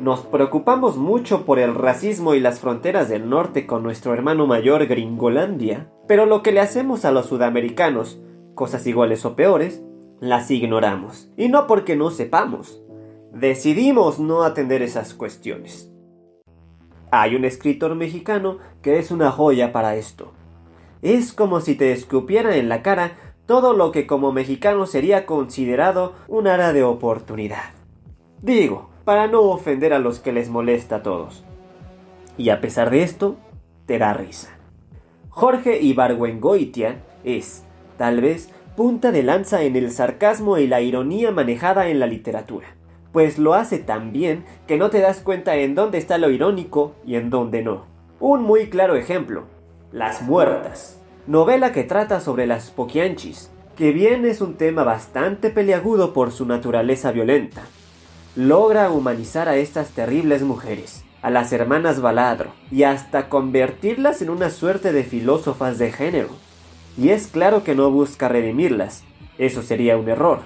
Nos 0.00 0.20
preocupamos 0.20 0.96
mucho 0.96 1.44
por 1.44 1.58
el 1.58 1.74
racismo 1.74 2.36
y 2.36 2.40
las 2.40 2.60
fronteras 2.60 3.08
del 3.08 3.28
norte 3.28 3.66
con 3.66 3.82
nuestro 3.82 4.14
hermano 4.14 4.46
mayor 4.46 4.86
Gringolandia, 4.86 5.90
pero 6.06 6.24
lo 6.24 6.44
que 6.44 6.52
le 6.52 6.60
hacemos 6.60 7.04
a 7.04 7.10
los 7.10 7.26
sudamericanos 7.26 8.20
cosas 8.54 8.86
iguales 8.86 9.24
o 9.24 9.36
peores, 9.36 9.82
las 10.20 10.50
ignoramos. 10.50 11.30
Y 11.36 11.48
no 11.48 11.66
porque 11.66 11.96
no 11.96 12.10
sepamos. 12.10 12.80
Decidimos 13.32 14.20
no 14.20 14.42
atender 14.42 14.82
esas 14.82 15.14
cuestiones. 15.14 15.90
Hay 17.10 17.36
un 17.36 17.44
escritor 17.44 17.94
mexicano 17.94 18.58
que 18.82 18.98
es 18.98 19.10
una 19.10 19.30
joya 19.30 19.72
para 19.72 19.96
esto. 19.96 20.32
Es 21.02 21.32
como 21.32 21.60
si 21.60 21.74
te 21.74 21.92
escupiera 21.92 22.56
en 22.56 22.68
la 22.68 22.82
cara 22.82 23.16
todo 23.46 23.74
lo 23.74 23.92
que 23.92 24.06
como 24.06 24.32
mexicano 24.32 24.86
sería 24.86 25.26
considerado 25.26 26.14
un 26.28 26.46
área 26.46 26.72
de 26.72 26.82
oportunidad. 26.82 27.72
Digo, 28.40 28.90
para 29.04 29.26
no 29.26 29.42
ofender 29.42 29.92
a 29.92 29.98
los 29.98 30.18
que 30.18 30.32
les 30.32 30.48
molesta 30.48 30.96
a 30.96 31.02
todos. 31.02 31.44
Y 32.38 32.48
a 32.48 32.60
pesar 32.60 32.90
de 32.90 33.02
esto, 33.02 33.36
te 33.86 33.98
da 33.98 34.14
risa. 34.14 34.50
Jorge 35.28 35.80
Ibargüengoitia 35.82 37.02
es, 37.22 37.63
tal 37.96 38.20
vez, 38.20 38.50
punta 38.76 39.12
de 39.12 39.22
lanza 39.22 39.62
en 39.62 39.76
el 39.76 39.90
sarcasmo 39.92 40.58
y 40.58 40.66
la 40.66 40.80
ironía 40.80 41.30
manejada 41.30 41.88
en 41.88 42.00
la 42.00 42.06
literatura, 42.06 42.66
pues 43.12 43.38
lo 43.38 43.54
hace 43.54 43.78
tan 43.78 44.12
bien 44.12 44.44
que 44.66 44.76
no 44.76 44.90
te 44.90 45.00
das 45.00 45.20
cuenta 45.20 45.56
en 45.56 45.74
dónde 45.74 45.98
está 45.98 46.18
lo 46.18 46.30
irónico 46.30 46.94
y 47.06 47.14
en 47.14 47.30
dónde 47.30 47.62
no. 47.62 47.86
Un 48.18 48.42
muy 48.42 48.68
claro 48.68 48.96
ejemplo, 48.96 49.44
Las 49.92 50.22
Muertas, 50.22 51.00
novela 51.26 51.72
que 51.72 51.84
trata 51.84 52.20
sobre 52.20 52.46
las 52.46 52.70
poquianchis, 52.70 53.50
que 53.76 53.92
bien 53.92 54.24
es 54.24 54.40
un 54.40 54.54
tema 54.54 54.82
bastante 54.82 55.50
peliagudo 55.50 56.12
por 56.12 56.32
su 56.32 56.46
naturaleza 56.46 57.12
violenta. 57.12 57.62
Logra 58.36 58.90
humanizar 58.90 59.48
a 59.48 59.56
estas 59.56 59.90
terribles 59.90 60.42
mujeres, 60.42 61.04
a 61.22 61.30
las 61.30 61.52
hermanas 61.52 62.00
Baladro, 62.00 62.50
y 62.70 62.82
hasta 62.82 63.28
convertirlas 63.28 64.22
en 64.22 64.30
una 64.30 64.50
suerte 64.50 64.92
de 64.92 65.04
filósofas 65.04 65.78
de 65.78 65.92
género 65.92 66.30
y 66.96 67.10
es 67.10 67.26
claro 67.26 67.64
que 67.64 67.74
no 67.74 67.90
busca 67.90 68.28
redimirlas, 68.28 69.04
eso 69.38 69.62
sería 69.62 69.96
un 69.96 70.08
error, 70.08 70.40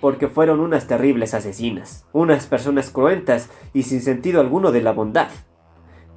porque 0.00 0.28
fueron 0.28 0.60
unas 0.60 0.86
terribles 0.86 1.34
asesinas, 1.34 2.06
unas 2.12 2.46
personas 2.46 2.90
cruentas 2.90 3.50
y 3.74 3.82
sin 3.82 4.00
sentido 4.00 4.40
alguno 4.40 4.72
de 4.72 4.82
la 4.82 4.92
bondad. 4.92 5.28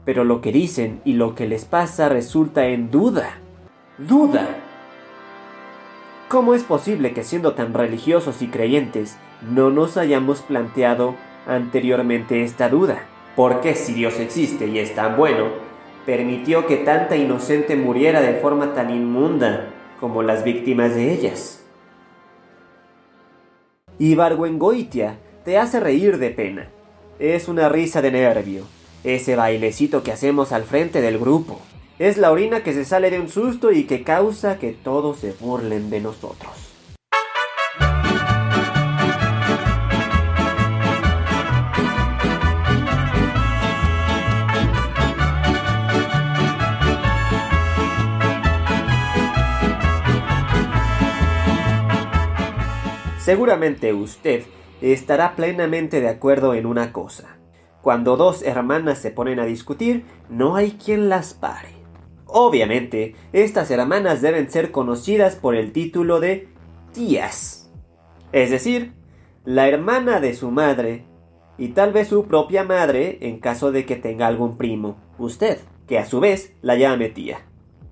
Pero 0.06 0.24
lo 0.24 0.42
que 0.42 0.52
dicen 0.52 1.02
y 1.06 1.14
lo 1.14 1.34
que 1.34 1.48
les 1.48 1.66
pasa 1.66 2.10
resulta 2.10 2.68
en 2.68 2.92
duda. 2.92 3.40
Duda. 3.98 4.48
¿Cómo 6.28 6.54
es 6.54 6.64
posible 6.64 7.14
que 7.14 7.24
siendo 7.24 7.54
tan 7.54 7.74
religiosos 7.74 8.42
y 8.42 8.48
creyentes 8.48 9.18
no 9.42 9.70
nos 9.70 9.98
hayamos 9.98 10.42
planteado 10.42 11.16
anteriormente 11.48 12.44
esta 12.44 12.70
duda? 12.70 13.06
¿Por 13.36 13.62
qué 13.62 13.76
si 13.76 13.94
Dios 13.94 14.20
existe 14.20 14.68
y 14.68 14.80
es 14.80 14.94
tan 14.94 15.18
bueno, 15.18 15.73
permitió 16.06 16.68
que 16.68 16.78
tanta 16.78 17.16
inocente 17.16 17.76
muriera 17.76 18.22
de 18.22 18.36
forma 18.36 18.74
tan 18.74 18.90
inmunda 18.90 19.70
como 20.00 20.24
las 20.24 20.44
víctimas 20.44 20.96
de 20.96 21.14
ellas. 21.14 21.64
Ibargüengoitia 24.00 25.18
te 25.46 25.58
hace 25.58 25.80
reír 25.80 26.18
de 26.18 26.30
pena. 26.32 26.70
Es 27.20 27.48
una 27.48 27.70
risa 27.70 28.02
de 28.02 28.12
nervio. 28.12 28.64
Ese 29.04 29.36
bailecito 29.36 30.04
que 30.04 30.12
hacemos 30.12 30.52
al 30.52 30.64
frente 30.64 31.02
del 31.02 31.20
grupo. 31.20 31.60
Es 32.00 32.18
la 32.18 32.32
orina 32.32 32.64
que 32.64 32.74
se 32.74 32.86
sale 32.86 33.12
de 33.12 33.20
un 33.20 33.30
susto 33.30 33.72
y 33.72 33.84
que 33.84 34.04
causa 34.04 34.58
que 34.58 34.72
todos 34.72 35.20
se 35.20 35.34
burlen 35.40 35.90
de 35.90 36.02
nosotros. 36.02 36.73
Seguramente 53.24 53.94
usted 53.94 54.44
estará 54.82 55.38
plenamente 55.38 56.02
de 56.02 56.10
acuerdo 56.10 56.56
en 56.56 56.66
una 56.66 56.92
cosa. 56.92 57.38
Cuando 57.82 58.18
dos 58.18 58.42
hermanas 58.42 59.00
se 59.00 59.12
ponen 59.12 59.40
a 59.40 59.46
discutir, 59.46 60.04
no 60.30 60.58
hay 60.58 60.72
quien 60.72 61.08
las 61.08 61.34
pare. 61.34 61.70
Obviamente, 62.26 63.16
estas 63.32 63.72
hermanas 63.72 64.22
deben 64.22 64.52
ser 64.52 64.72
conocidas 64.72 65.38
por 65.38 65.56
el 65.56 65.72
título 65.72 66.20
de 66.20 66.50
tías. 66.92 67.72
Es 68.34 68.50
decir, 68.50 68.92
la 69.46 69.70
hermana 69.70 70.20
de 70.20 70.34
su 70.34 70.52
madre 70.52 71.06
y 71.58 71.70
tal 71.70 71.94
vez 71.94 72.10
su 72.10 72.26
propia 72.28 72.66
madre 72.66 73.20
en 73.22 73.40
caso 73.40 73.72
de 73.72 73.86
que 73.86 73.96
tenga 73.96 74.28
algún 74.28 74.58
primo, 74.58 74.98
usted, 75.18 75.60
que 75.88 75.98
a 75.98 76.06
su 76.06 76.20
vez 76.20 76.58
la 76.62 76.76
llame 76.76 77.08
tía. 77.08 77.40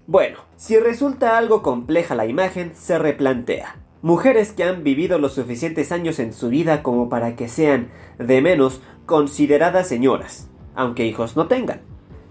Bueno, 0.08 0.40
si 0.58 0.78
resulta 0.78 1.38
algo 1.38 1.62
compleja 1.64 2.16
la 2.16 2.26
imagen, 2.26 2.76
se 2.76 3.00
replantea. 3.00 3.78
Mujeres 4.04 4.52
que 4.52 4.64
han 4.64 4.84
vivido 4.84 5.20
los 5.20 5.34
suficientes 5.34 5.92
años 5.92 6.18
en 6.18 6.34
su 6.34 6.50
vida 6.50 6.82
como 6.82 7.08
para 7.08 7.36
que 7.36 7.48
sean, 7.48 7.90
de 8.18 8.42
menos, 8.42 8.82
consideradas 9.06 9.88
señoras, 9.88 10.50
aunque 10.74 11.06
hijos 11.06 11.36
no 11.36 11.46
tengan. 11.46 11.82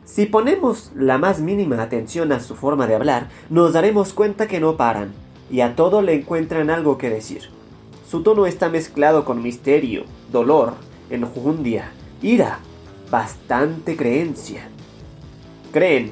Si 0.04 0.26
ponemos 0.26 0.90
la 0.96 1.18
más 1.18 1.40
mínima 1.40 1.80
atención 1.80 2.32
a 2.32 2.40
su 2.40 2.56
forma 2.56 2.88
de 2.88 2.96
hablar, 2.96 3.28
nos 3.50 3.72
daremos 3.72 4.12
cuenta 4.12 4.48
que 4.48 4.58
no 4.58 4.76
paran, 4.76 5.12
y 5.48 5.60
a 5.60 5.76
todo 5.76 6.02
le 6.02 6.14
encuentran 6.14 6.70
algo 6.70 6.98
que 6.98 7.08
decir. 7.08 7.42
Su 8.04 8.24
tono 8.24 8.46
está 8.46 8.68
mezclado 8.68 9.24
con 9.24 9.40
misterio, 9.40 10.02
dolor, 10.32 10.74
enjundia, 11.08 11.92
ira, 12.20 12.58
bastante 13.12 13.96
creencia. 13.96 14.68
Creen, 15.72 16.10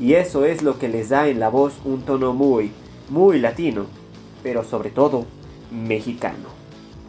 y 0.00 0.14
eso 0.14 0.44
es 0.44 0.62
lo 0.62 0.80
que 0.80 0.88
les 0.88 1.10
da 1.10 1.28
en 1.28 1.38
la 1.38 1.48
voz 1.48 1.74
un 1.84 2.02
tono 2.02 2.32
muy, 2.32 2.72
muy 3.08 3.38
latino, 3.38 3.86
pero 4.46 4.62
sobre 4.62 4.90
todo 4.90 5.26
mexicano. 5.72 6.50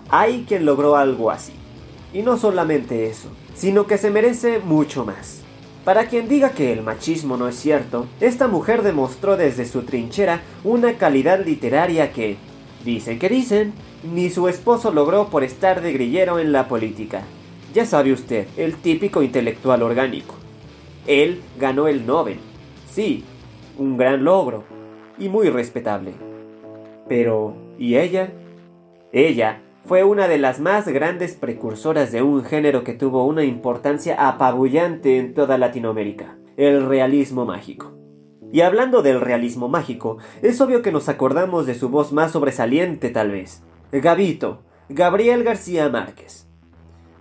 Hay 0.09 0.45
quien 0.47 0.65
logró 0.65 0.95
algo 0.95 1.29
así. 1.29 1.53
Y 2.11 2.23
no 2.23 2.35
solamente 2.35 3.11
eso, 3.11 3.29
sino 3.53 3.85
que 3.85 3.99
se 3.99 4.09
merece 4.09 4.57
mucho 4.57 5.05
más. 5.05 5.41
Para 5.85 6.07
quien 6.07 6.27
diga 6.27 6.49
que 6.49 6.73
el 6.73 6.81
machismo 6.81 7.37
no 7.37 7.47
es 7.47 7.55
cierto, 7.55 8.07
esta 8.21 8.47
mujer 8.47 8.81
demostró 8.81 9.37
desde 9.37 9.67
su 9.67 9.83
trinchera 9.83 10.41
una 10.63 10.93
calidad 10.93 11.45
literaria 11.45 12.11
que, 12.11 12.37
dicen 12.83 13.19
que 13.19 13.29
dicen, 13.29 13.71
ni 14.01 14.31
su 14.31 14.47
esposo 14.47 14.91
logró 14.91 15.27
por 15.27 15.43
estar 15.43 15.81
de 15.81 15.93
grillero 15.93 16.39
en 16.39 16.51
la 16.51 16.67
política. 16.67 17.21
Ya 17.71 17.85
sabe 17.85 18.13
usted, 18.13 18.47
el 18.57 18.77
típico 18.77 19.21
intelectual 19.21 19.83
orgánico. 19.83 20.33
Él 21.05 21.43
ganó 21.59 21.87
el 21.87 22.03
Nobel. 22.03 22.39
Sí, 22.91 23.23
un 23.77 23.95
gran 23.95 24.23
logro. 24.23 24.63
Y 25.19 25.29
muy 25.29 25.51
respetable. 25.51 26.26
Pero, 27.07 27.55
¿y 27.77 27.95
ella? 27.97 28.33
Ella 29.11 29.61
fue 29.85 30.03
una 30.03 30.27
de 30.27 30.37
las 30.37 30.59
más 30.59 30.87
grandes 30.87 31.35
precursoras 31.35 32.11
de 32.11 32.21
un 32.21 32.43
género 32.43 32.83
que 32.83 32.93
tuvo 32.93 33.25
una 33.25 33.45
importancia 33.45 34.27
apabullante 34.27 35.17
en 35.17 35.33
toda 35.33 35.57
Latinoamérica, 35.57 36.37
el 36.57 36.85
realismo 36.85 37.45
mágico. 37.45 37.93
Y 38.51 38.61
hablando 38.61 39.01
del 39.01 39.21
realismo 39.21 39.69
mágico, 39.69 40.17
es 40.41 40.59
obvio 40.59 40.81
que 40.81 40.91
nos 40.91 41.07
acordamos 41.07 41.65
de 41.65 41.75
su 41.75 41.89
voz 41.89 42.11
más 42.11 42.31
sobresaliente 42.31 43.09
tal 43.09 43.31
vez, 43.31 43.63
Gabito, 43.91 44.63
Gabriel 44.89 45.43
García 45.43 45.87
Márquez. 45.89 46.47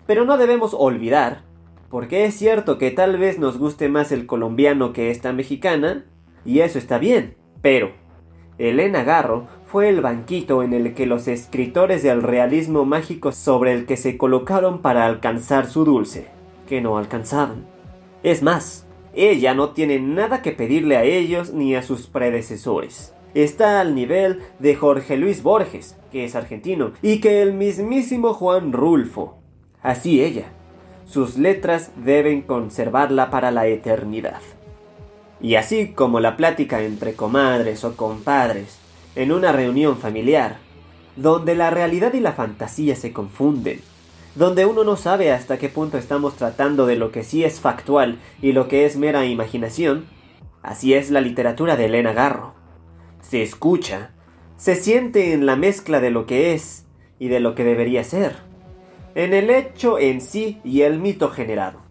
Pero 0.07 0.25
no 0.25 0.37
debemos 0.37 0.75
olvidar, 0.75 1.43
porque 1.89 2.25
es 2.25 2.35
cierto 2.35 2.79
que 2.79 2.91
tal 2.91 3.17
vez 3.19 3.39
nos 3.39 3.59
guste 3.59 3.89
más 3.89 4.11
el 4.11 4.27
colombiano 4.27 4.93
que 4.93 5.11
esta 5.11 5.33
mexicana, 5.33 6.05
y 6.45 6.61
eso 6.61 6.79
está 6.79 6.99
bien, 6.99 7.37
pero 7.63 7.93
Elena 8.59 9.05
Garro 9.05 9.49
fue 9.67 9.89
el 9.89 10.01
banquito 10.01 10.63
en 10.63 10.73
el 10.73 10.95
que 10.95 11.07
los 11.07 11.27
escritores 11.27 12.03
del 12.03 12.23
realismo 12.23 12.85
mágico 12.85 13.33
sobre 13.33 13.73
el 13.73 13.85
que 13.85 13.97
se 13.97 14.17
colocaron 14.17 14.81
para 14.81 15.07
alcanzar 15.07 15.67
su 15.67 15.85
dulce, 15.85 16.29
que 16.69 16.81
no 16.81 16.99
alcanzaban. 16.99 17.67
Es 18.23 18.43
más, 18.43 18.87
ella 19.13 19.55
no 19.55 19.71
tiene 19.71 19.99
nada 19.99 20.41
que 20.41 20.53
pedirle 20.53 20.97
a 20.97 21.03
ellos 21.03 21.53
ni 21.53 21.75
a 21.75 21.83
sus 21.83 22.07
predecesores. 22.07 23.13
Está 23.35 23.81
al 23.81 23.95
nivel 23.95 24.41
de 24.61 24.77
Jorge 24.77 25.17
Luis 25.17 25.43
Borges, 25.43 25.99
que 26.13 26.25
es 26.25 26.37
argentino, 26.37 26.93
y 27.03 27.21
que 27.21 27.43
el 27.43 27.53
mismísimo 27.53 28.35
Juan 28.35 28.73
Rulfo. 28.73 29.37
Así 29.83 30.23
ella. 30.23 30.47
Sus 31.07 31.37
letras 31.39 31.91
deben 31.97 32.43
conservarla 32.43 33.31
para 33.31 33.51
la 33.51 33.67
eternidad. 33.67 34.41
Y 35.41 35.57
así 35.57 35.89
como 35.89 36.21
la 36.21 36.37
plática 36.37 36.83
entre 36.83 37.15
comadres 37.15 37.85
o 37.85 37.95
compadres 37.95 38.86
en 39.17 39.33
una 39.33 39.51
reunión 39.51 39.97
familiar, 39.99 40.59
donde 41.17 41.55
la 41.55 41.71
realidad 41.71 42.13
y 42.15 42.21
la 42.21 42.33
fantasía 42.33 42.95
se 42.95 43.13
confunden, 43.13 43.81
donde 44.35 44.67
uno 44.67 44.85
no 44.85 44.97
sabe 44.97 45.33
hasta 45.33 45.59
qué 45.59 45.69
punto 45.71 45.97
estamos 45.97 46.37
tratando 46.37 46.87
de 46.87 46.97
lo 46.97 47.11
que 47.11 47.25
sí 47.25 47.43
es 47.43 47.59
factual 47.59 48.19
y 48.43 48.53
lo 48.53 48.69
que 48.69 48.85
es 48.85 48.97
mera 48.97 49.25
imaginación, 49.25 50.05
así 50.63 50.95
es 50.95 51.11
la 51.11 51.23
literatura 51.23 51.77
de 51.77 51.87
Elena 51.87 52.13
Garro. 52.13 52.55
Se 53.23 53.43
escucha, 53.43 54.11
se 54.57 54.75
siente 54.75 55.33
en 55.33 55.47
la 55.47 55.57
mezcla 55.57 56.01
de 56.01 56.11
lo 56.11 56.27
que 56.27 56.53
es 56.53 56.85
y 57.19 57.29
de 57.29 57.41
lo 57.41 57.55
que 57.55 57.65
debería 57.65 58.05
ser, 58.05 58.37
en 59.15 59.33
el 59.33 59.49
hecho 59.49 59.99
en 59.99 60.21
sí 60.21 60.61
y 60.63 60.83
el 60.83 61.01
mito 61.01 61.31
generado 61.31 61.86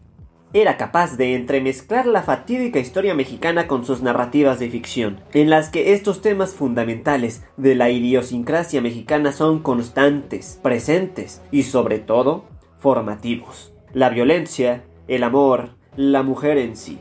era 0.56 0.78
capaz 0.78 1.18
de 1.18 1.36
entremezclar 1.36 2.06
la 2.06 2.24
fatídica 2.24 2.80
historia 2.80 3.14
mexicana 3.14 3.68
con 3.68 3.84
sus 3.84 4.02
narrativas 4.02 4.58
de 4.58 4.70
ficción, 4.70 5.20
en 5.34 5.50
las 5.50 5.68
que 5.68 5.92
estos 5.92 6.22
temas 6.22 6.54
fundamentales 6.54 7.44
de 7.58 7.76
la 7.76 7.90
idiosincrasia 7.90 8.80
mexicana 8.80 9.34
son 9.34 9.62
constantes, 9.62 10.58
presentes 10.64 11.42
y 11.52 11.64
sobre 11.64 12.00
todo 12.00 12.46
formativos. 12.80 13.74
La 13.92 14.08
violencia, 14.08 14.86
el 15.10 15.26
amor, 15.26 15.72
la 15.98 16.24
mujer 16.24 16.58
en 16.58 16.78
sí. 16.78 17.00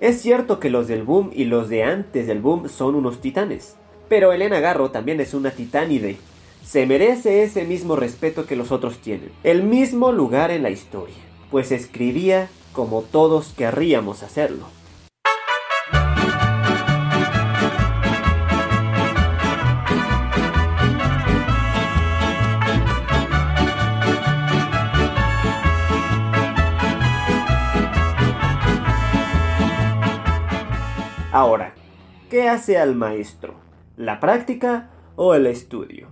Es 0.00 0.20
cierto 0.20 0.58
que 0.58 0.68
los 0.68 0.88
del 0.88 1.04
boom 1.04 1.30
y 1.32 1.44
los 1.44 1.68
de 1.68 1.84
antes 1.84 2.26
del 2.26 2.40
boom 2.40 2.68
son 2.68 2.96
unos 2.96 3.20
titanes, 3.20 3.76
pero 4.08 4.32
Elena 4.32 4.58
Garro 4.58 4.90
también 4.90 5.20
es 5.20 5.34
una 5.34 5.52
titánide. 5.52 6.16
Se 6.64 6.84
merece 6.84 7.44
ese 7.44 7.64
mismo 7.64 7.94
respeto 7.94 8.44
que 8.44 8.56
los 8.56 8.72
otros 8.72 8.98
tienen, 8.98 9.30
el 9.44 9.62
mismo 9.62 10.10
lugar 10.10 10.50
en 10.50 10.64
la 10.64 10.70
historia, 10.70 11.14
pues 11.52 11.70
escribía 11.70 12.48
como 12.72 13.02
todos 13.02 13.52
querríamos 13.56 14.22
hacerlo. 14.22 14.66
Ahora, 31.30 31.72
¿qué 32.30 32.48
hace 32.48 32.78
al 32.78 32.96
maestro? 32.96 33.54
¿La 33.96 34.18
práctica 34.18 34.90
o 35.14 35.34
el 35.34 35.46
estudio? 35.46 36.08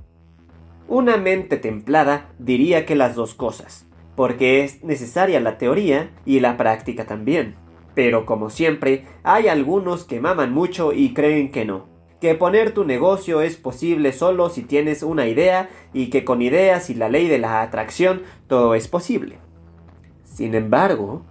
Una 0.86 1.16
mente 1.16 1.56
templada 1.56 2.30
diría 2.38 2.86
que 2.86 2.94
las 2.94 3.16
dos 3.16 3.34
cosas, 3.34 3.86
porque 4.16 4.64
es 4.64 4.82
necesaria 4.82 5.38
la 5.40 5.58
teoría 5.58 6.10
y 6.24 6.40
la 6.40 6.56
práctica 6.56 7.06
también. 7.06 7.54
Pero 7.94 8.26
como 8.26 8.50
siempre, 8.50 9.04
hay 9.22 9.48
algunos 9.48 10.04
que 10.04 10.20
maman 10.20 10.52
mucho 10.52 10.92
y 10.92 11.14
creen 11.14 11.52
que 11.52 11.64
no. 11.64 11.86
Que 12.20 12.34
poner 12.34 12.72
tu 12.72 12.84
negocio 12.84 13.42
es 13.42 13.56
posible 13.56 14.12
solo 14.12 14.48
si 14.48 14.62
tienes 14.62 15.02
una 15.02 15.28
idea 15.28 15.68
y 15.92 16.08
que 16.08 16.24
con 16.24 16.42
ideas 16.42 16.90
y 16.90 16.94
la 16.94 17.08
ley 17.08 17.28
de 17.28 17.38
la 17.38 17.62
atracción 17.62 18.22
todo 18.48 18.74
es 18.74 18.88
posible. 18.88 19.38
Sin 20.24 20.54
embargo, 20.54 21.22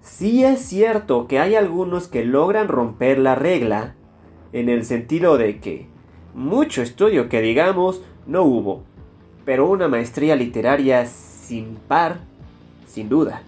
sí 0.00 0.44
es 0.44 0.60
cierto 0.60 1.28
que 1.28 1.38
hay 1.38 1.54
algunos 1.54 2.08
que 2.08 2.24
logran 2.24 2.68
romper 2.68 3.18
la 3.18 3.34
regla 3.34 3.94
en 4.52 4.68
el 4.68 4.84
sentido 4.84 5.38
de 5.38 5.60
que 5.60 5.86
mucho 6.34 6.82
estudio 6.82 7.28
que 7.28 7.40
digamos 7.40 8.02
no 8.26 8.42
hubo, 8.42 8.84
pero 9.44 9.68
una 9.68 9.88
maestría 9.88 10.36
literaria 10.36 11.00
sin 11.46 11.76
par, 11.88 12.20
sin 12.86 13.08
duda. 13.08 13.42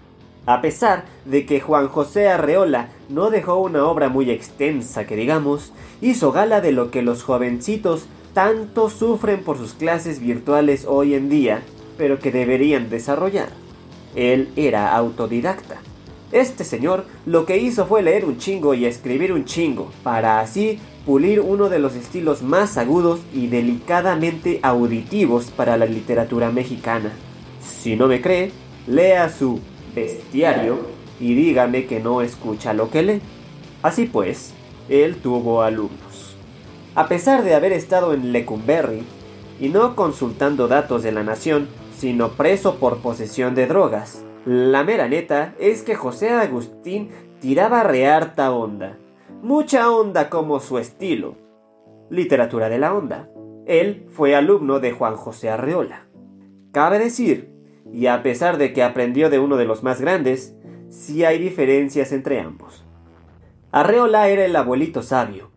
A 0.45 0.61
pesar 0.61 1.05
de 1.25 1.45
que 1.45 1.59
Juan 1.59 1.87
José 1.87 2.27
Arreola 2.27 2.89
no 3.09 3.31
dejó 3.31 3.55
una 3.55 3.85
obra 3.85 4.09
muy 4.09 4.29
extensa 4.29 5.07
que 5.07 5.15
digamos, 5.15 5.73
hizo 6.01 6.31
gala 6.31 6.61
de 6.61 6.71
lo 6.71 6.91
que 6.91 7.01
los 7.01 7.23
jovencitos 7.23 8.05
tanto 8.33 8.89
sufren 8.89 9.43
por 9.43 9.57
sus 9.57 9.73
clases 9.73 10.19
virtuales 10.19 10.85
hoy 10.87 11.15
en 11.15 11.29
día, 11.29 11.63
pero 11.97 12.19
que 12.19 12.31
deberían 12.31 12.89
desarrollar. 12.89 13.49
Él 14.15 14.49
era 14.55 14.95
autodidacta. 14.95 15.77
Este 16.31 16.63
señor 16.63 17.05
lo 17.25 17.45
que 17.45 17.57
hizo 17.57 17.85
fue 17.85 18.03
leer 18.03 18.25
un 18.25 18.37
chingo 18.37 18.73
y 18.73 18.85
escribir 18.85 19.31
un 19.31 19.45
chingo, 19.45 19.91
para 20.03 20.41
así 20.41 20.79
pulir 21.05 21.39
uno 21.39 21.69
de 21.69 21.79
los 21.79 21.95
estilos 21.95 22.41
más 22.41 22.77
agudos 22.77 23.21
y 23.33 23.47
delicadamente 23.47 24.59
auditivos 24.63 25.45
para 25.45 25.77
la 25.77 25.85
literatura 25.85 26.51
mexicana. 26.51 27.13
Si 27.65 27.95
no 27.95 28.07
me 28.07 28.21
cree, 28.21 28.51
lea 28.87 29.29
su 29.29 29.59
bestiario 29.95 30.77
y 31.19 31.33
dígame 31.33 31.85
que 31.85 31.99
no 31.99 32.21
escucha 32.21 32.73
lo 32.73 32.89
que 32.89 33.03
lee. 33.03 33.21
Así 33.81 34.05
pues, 34.05 34.53
él 34.89 35.17
tuvo 35.17 35.61
alumnos. 35.61 36.37
A 36.93 37.07
pesar 37.07 37.43
de 37.43 37.55
haber 37.55 37.73
estado 37.73 38.13
en 38.13 38.31
Lecumberri 38.31 39.03
y 39.59 39.69
no 39.69 39.95
consultando 39.95 40.67
datos 40.67 41.03
de 41.03 41.11
la 41.11 41.23
nación, 41.23 41.67
sino 41.97 42.29
preso 42.29 42.75
por 42.75 42.99
posesión 42.99 43.55
de 43.55 43.67
drogas, 43.67 44.23
la 44.45 44.83
mera 44.83 45.07
neta 45.07 45.55
es 45.59 45.81
que 45.81 45.95
José 45.95 46.29
Agustín 46.29 47.09
tiraba 47.41 47.83
rearta 47.83 48.51
onda, 48.51 48.97
mucha 49.41 49.91
onda 49.91 50.29
como 50.29 50.59
su 50.59 50.77
estilo. 50.77 51.35
Literatura 52.09 52.69
de 52.69 52.77
la 52.77 52.93
onda. 52.93 53.29
Él 53.65 54.05
fue 54.11 54.35
alumno 54.35 54.79
de 54.79 54.91
Juan 54.91 55.15
José 55.15 55.49
Arreola. 55.49 56.05
Cabe 56.71 56.99
decir 56.99 57.54
y 57.91 58.07
a 58.07 58.23
pesar 58.23 58.57
de 58.57 58.73
que 58.73 58.83
aprendió 58.83 59.29
de 59.29 59.39
uno 59.39 59.57
de 59.57 59.65
los 59.65 59.83
más 59.83 60.01
grandes, 60.01 60.55
sí 60.89 61.23
hay 61.23 61.37
diferencias 61.37 62.11
entre 62.11 62.39
ambos. 62.39 62.83
Arreola 63.71 64.29
era 64.29 64.45
el 64.45 64.55
abuelito 64.55 65.01
sabio, 65.01 65.51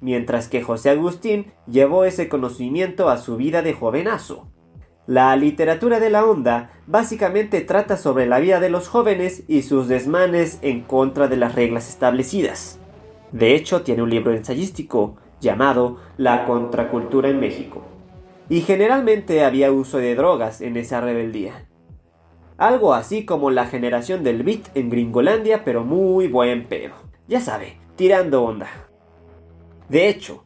mientras 0.00 0.48
que 0.48 0.62
José 0.62 0.90
Agustín 0.90 1.52
llevó 1.66 2.04
ese 2.04 2.28
conocimiento 2.28 3.08
a 3.08 3.18
su 3.18 3.36
vida 3.36 3.62
de 3.62 3.72
jovenazo. 3.72 4.48
La 5.06 5.34
literatura 5.36 5.98
de 5.98 6.10
la 6.10 6.24
onda 6.24 6.70
básicamente 6.86 7.60
trata 7.62 7.96
sobre 7.96 8.26
la 8.26 8.38
vida 8.38 8.60
de 8.60 8.70
los 8.70 8.88
jóvenes 8.88 9.42
y 9.48 9.62
sus 9.62 9.88
desmanes 9.88 10.58
en 10.62 10.82
contra 10.82 11.28
de 11.28 11.36
las 11.36 11.54
reglas 11.54 11.88
establecidas. 11.88 12.78
De 13.32 13.54
hecho, 13.54 13.82
tiene 13.82 14.02
un 14.02 14.10
libro 14.10 14.32
ensayístico 14.32 15.16
llamado 15.40 15.98
La 16.16 16.44
contracultura 16.44 17.28
en 17.30 17.40
México. 17.40 17.82
Y 18.48 18.60
generalmente 18.60 19.44
había 19.44 19.72
uso 19.72 19.98
de 19.98 20.14
drogas 20.14 20.60
en 20.60 20.76
esa 20.76 21.00
rebeldía. 21.00 21.66
Algo 22.62 22.94
así 22.94 23.24
como 23.24 23.50
la 23.50 23.66
generación 23.66 24.22
del 24.22 24.44
beat 24.44 24.68
en 24.76 24.88
Gringolandia, 24.88 25.64
pero 25.64 25.82
muy 25.82 26.28
buen 26.28 26.66
pedo. 26.66 26.94
Ya 27.26 27.40
sabe, 27.40 27.76
tirando 27.96 28.44
onda. 28.44 28.68
De 29.88 30.08
hecho, 30.08 30.44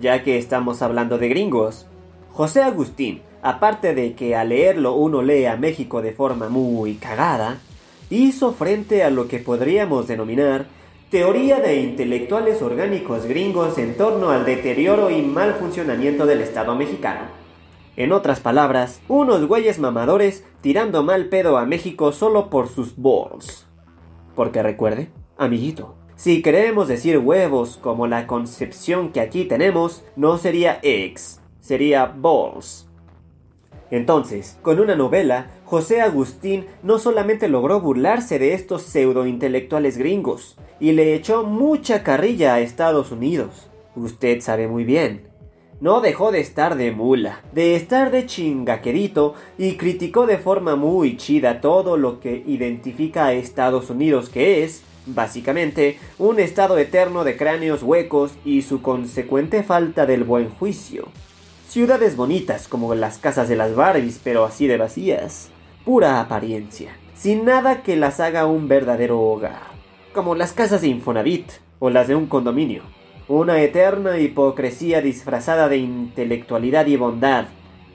ya 0.00 0.22
que 0.22 0.38
estamos 0.38 0.80
hablando 0.80 1.18
de 1.18 1.28
gringos, 1.28 1.86
José 2.32 2.62
Agustín, 2.62 3.20
aparte 3.42 3.94
de 3.94 4.14
que 4.14 4.36
al 4.36 4.48
leerlo 4.48 4.94
uno 4.94 5.20
lee 5.20 5.44
a 5.44 5.58
México 5.58 6.00
de 6.00 6.12
forma 6.12 6.48
muy 6.48 6.94
cagada, 6.94 7.58
hizo 8.08 8.54
frente 8.54 9.04
a 9.04 9.10
lo 9.10 9.28
que 9.28 9.38
podríamos 9.38 10.08
denominar 10.08 10.64
teoría 11.10 11.60
de 11.60 11.82
intelectuales 11.82 12.62
orgánicos 12.62 13.26
gringos 13.26 13.76
en 13.76 13.98
torno 13.98 14.30
al 14.30 14.46
deterioro 14.46 15.10
y 15.10 15.20
mal 15.20 15.52
funcionamiento 15.56 16.24
del 16.24 16.40
Estado 16.40 16.74
mexicano. 16.74 17.39
En 17.96 18.12
otras 18.12 18.40
palabras, 18.40 19.00
unos 19.08 19.46
güeyes 19.46 19.78
mamadores 19.78 20.44
tirando 20.60 21.02
mal 21.02 21.26
pedo 21.26 21.58
a 21.58 21.66
México 21.66 22.12
solo 22.12 22.50
por 22.50 22.68
sus 22.68 22.96
balls. 22.96 23.66
Porque 24.34 24.62
recuerde, 24.62 25.10
amiguito, 25.36 25.96
si 26.16 26.42
queremos 26.42 26.86
decir 26.86 27.18
huevos 27.18 27.76
como 27.76 28.06
la 28.06 28.26
concepción 28.26 29.10
que 29.10 29.20
aquí 29.20 29.44
tenemos, 29.44 30.04
no 30.16 30.38
sería 30.38 30.78
eggs, 30.82 31.40
sería 31.60 32.06
balls. 32.06 32.86
Entonces, 33.90 34.58
con 34.62 34.78
una 34.78 34.94
novela, 34.94 35.50
José 35.64 36.00
Agustín 36.00 36.66
no 36.82 36.98
solamente 36.98 37.48
logró 37.48 37.80
burlarse 37.80 38.38
de 38.38 38.54
estos 38.54 38.82
pseudo-intelectuales 38.82 39.98
gringos, 39.98 40.56
y 40.78 40.92
le 40.92 41.14
echó 41.14 41.44
mucha 41.44 42.02
carrilla 42.02 42.54
a 42.54 42.60
Estados 42.60 43.12
Unidos. 43.12 43.68
Usted 43.96 44.40
sabe 44.40 44.68
muy 44.68 44.84
bien. 44.84 45.29
No 45.80 46.02
dejó 46.02 46.30
de 46.30 46.40
estar 46.40 46.76
de 46.76 46.92
mula, 46.92 47.40
de 47.54 47.74
estar 47.74 48.10
de 48.10 48.26
chingaquerito, 48.26 49.32
y 49.56 49.76
criticó 49.76 50.26
de 50.26 50.36
forma 50.36 50.76
muy 50.76 51.16
chida 51.16 51.62
todo 51.62 51.96
lo 51.96 52.20
que 52.20 52.44
identifica 52.46 53.24
a 53.24 53.32
Estados 53.32 53.88
Unidos, 53.88 54.28
que 54.28 54.62
es, 54.62 54.82
básicamente, 55.06 55.98
un 56.18 56.38
estado 56.38 56.76
eterno 56.76 57.24
de 57.24 57.38
cráneos 57.38 57.82
huecos 57.82 58.32
y 58.44 58.60
su 58.60 58.82
consecuente 58.82 59.62
falta 59.62 60.04
del 60.04 60.24
buen 60.24 60.50
juicio. 60.50 61.08
Ciudades 61.66 62.14
bonitas 62.14 62.68
como 62.68 62.94
las 62.94 63.16
casas 63.16 63.48
de 63.48 63.56
las 63.56 63.74
Barbies, 63.74 64.20
pero 64.22 64.44
así 64.44 64.66
de 64.66 64.76
vacías. 64.76 65.48
Pura 65.86 66.20
apariencia, 66.20 66.94
sin 67.14 67.46
nada 67.46 67.82
que 67.82 67.96
las 67.96 68.20
haga 68.20 68.44
un 68.44 68.68
verdadero 68.68 69.18
hogar. 69.18 69.70
Como 70.12 70.34
las 70.34 70.52
casas 70.52 70.82
de 70.82 70.88
Infonavit 70.88 71.50
o 71.78 71.88
las 71.88 72.06
de 72.06 72.16
un 72.16 72.26
condominio. 72.26 72.82
Una 73.30 73.62
eterna 73.62 74.18
hipocresía 74.18 75.00
disfrazada 75.02 75.68
de 75.68 75.76
intelectualidad 75.76 76.86
y 76.86 76.96
bondad, 76.96 77.44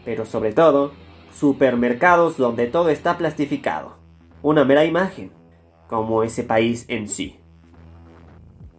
pero 0.06 0.26
sobre 0.26 0.54
todo, 0.54 0.94
supermercados 1.34 2.38
donde 2.38 2.68
todo 2.68 2.88
está 2.88 3.18
plastificado. 3.18 3.98
Una 4.42 4.64
mera 4.64 4.86
imagen, 4.86 5.32
como 5.90 6.24
ese 6.24 6.44
país 6.44 6.86
en 6.88 7.10
sí. 7.10 7.36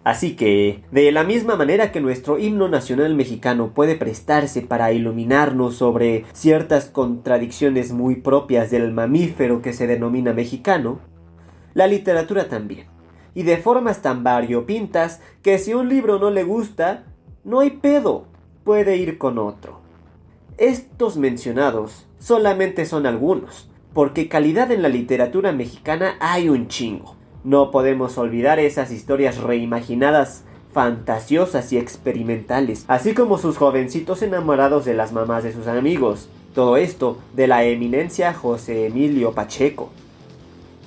Así 0.03 0.35
que, 0.35 0.83
de 0.91 1.13
la 1.13 1.25
misma 1.25 1.57
manera 1.57 1.93
que 1.93 2.01
nuestro 2.01 2.39
himno 2.39 2.69
nacional 2.69 3.15
mexicano 3.15 3.75
puede 3.75 3.95
prestarse 3.95 4.63
para 4.63 4.93
iluminarnos 4.93 5.75
sobre 5.75 6.25
ciertas 6.33 6.87
contradicciones 6.87 7.93
muy 7.93 8.17
propias 8.17 8.71
del 8.71 8.95
mamífero 8.95 9.61
que 9.61 9.75
se 9.75 9.87
denomina 9.87 10.33
mexicano, 10.33 11.01
la 11.75 11.87
literatura 11.87 12.49
también, 12.49 12.87
y 13.37 13.43
de 13.43 13.59
formas 13.59 14.01
tan 14.01 14.25
variopintas 14.25 15.21
que 15.43 15.59
si 15.59 15.75
un 15.75 15.91
libro 15.91 16.19
no 16.19 16.31
le 16.31 16.43
gusta, 16.43 17.05
no 17.45 17.61
hay 17.61 17.71
pedo, 17.71 18.25
puede 18.65 18.97
ir 18.97 19.19
con 19.19 19.39
otro. 19.39 19.79
Estos 20.57 21.19
mencionados 21.19 22.07
solamente 22.19 22.87
son 22.87 23.05
algunos, 23.05 23.69
porque 23.93 24.29
calidad 24.29 24.73
en 24.73 24.81
la 24.81 24.89
literatura 24.89 25.53
mexicana 25.53 26.17
hay 26.19 26.49
un 26.49 26.69
chingo. 26.69 27.15
No 27.45 27.71
podemos 27.71 28.17
olvidar 28.17 28.59
esas 28.59 28.91
historias 28.91 29.37
reimaginadas, 29.37 30.45
fantasiosas 30.73 31.75
y 31.75 31.79
experimentales, 31.79 32.87
así 32.89 33.13
como 33.13 33.37
sus 33.37 33.59
jovencitos 33.59 34.23
enamorados 34.23 34.87
de 34.87 34.95
las 34.95 35.13
mamás 35.13 35.45
de 35.45 35.53
sus 35.53 35.67
amigos. 35.67 36.31
Todo 36.55 36.79
esto 36.79 37.19
de 37.35 37.49
la 37.49 37.65
eminencia 37.65 38.33
José 38.33 38.87
Emilio 38.87 39.33
Pacheco. 39.33 39.91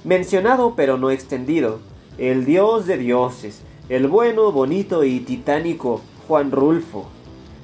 Mencionado 0.04 0.74
pero 0.76 0.98
no 0.98 1.12
extendido, 1.12 1.80
el 2.20 2.44
dios 2.44 2.86
de 2.86 2.98
dioses, 2.98 3.62
el 3.88 4.10
bueno, 4.10 4.52
bonito 4.52 5.06
y 5.06 5.22
titánico 5.22 6.02
Juan 6.28 6.52
Rulfo, 6.52 7.08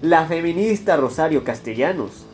la 0.01 0.25
feminista 0.27 0.95
Rosario 0.95 1.43
Castellanos, 1.43 2.25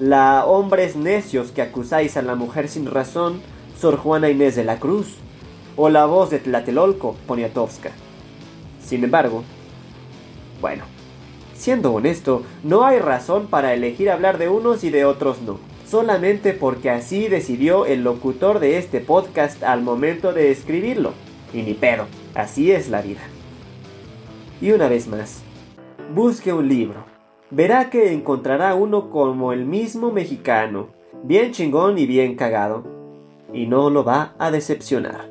la 0.00 0.44
hombres 0.44 0.96
necios 0.96 1.52
que 1.52 1.62
acusáis 1.62 2.16
a 2.16 2.22
la 2.22 2.34
mujer 2.34 2.68
sin 2.68 2.86
razón, 2.86 3.40
Sor 3.80 3.96
Juana 3.96 4.28
Inés 4.28 4.56
de 4.56 4.64
la 4.64 4.80
Cruz, 4.80 5.18
o 5.76 5.88
la 5.88 6.04
voz 6.06 6.30
de 6.30 6.40
Tlatelolco, 6.40 7.14
Poniatowska. 7.28 7.92
Sin 8.84 9.04
embargo, 9.04 9.44
bueno, 10.60 10.82
siendo 11.54 11.92
honesto, 11.92 12.42
no 12.64 12.84
hay 12.84 12.98
razón 12.98 13.46
para 13.46 13.72
elegir 13.72 14.10
hablar 14.10 14.38
de 14.38 14.48
unos 14.48 14.82
y 14.82 14.90
de 14.90 15.04
otros 15.04 15.42
no, 15.42 15.60
solamente 15.88 16.54
porque 16.54 16.90
así 16.90 17.28
decidió 17.28 17.86
el 17.86 18.02
locutor 18.02 18.58
de 18.58 18.78
este 18.78 18.98
podcast 18.98 19.62
al 19.62 19.82
momento 19.82 20.32
de 20.32 20.50
escribirlo. 20.50 21.12
Y 21.52 21.62
ni 21.62 21.74
pedo, 21.74 22.06
así 22.34 22.70
es 22.72 22.88
la 22.88 23.02
vida. 23.02 23.20
Y 24.60 24.72
una 24.72 24.88
vez 24.88 25.08
más, 25.08 25.42
busque 26.14 26.52
un 26.52 26.68
libro. 26.68 27.04
Verá 27.50 27.90
que 27.90 28.12
encontrará 28.12 28.74
uno 28.74 29.10
como 29.10 29.52
el 29.52 29.64
mismo 29.64 30.12
mexicano, 30.12 30.88
bien 31.22 31.52
chingón 31.52 31.98
y 31.98 32.06
bien 32.06 32.34
cagado. 32.36 32.84
Y 33.52 33.66
no 33.66 33.88
lo 33.88 34.04
va 34.04 34.34
a 34.38 34.50
decepcionar. 34.50 35.30